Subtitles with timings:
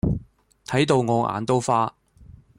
[0.65, 1.93] 睇到我眼都花